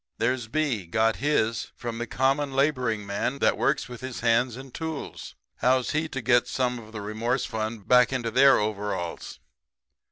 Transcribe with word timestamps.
"There's 0.17 0.47
B 0.47 0.87
got 0.87 1.17
his 1.17 1.71
from 1.75 1.99
the 1.99 2.07
common 2.07 2.53
laboring 2.53 3.05
man 3.05 3.37
that 3.37 3.55
works 3.55 3.87
with 3.87 4.01
his 4.01 4.21
hands 4.21 4.55
and 4.55 4.73
tools. 4.73 5.35
How's 5.57 5.91
he 5.91 6.07
to 6.09 6.21
get 6.23 6.47
some 6.47 6.79
of 6.79 6.91
the 6.91 7.01
remorse 7.01 7.45
fund 7.45 7.87
back 7.87 8.11
into 8.11 8.31
their 8.31 8.57
overalls? 8.57 9.39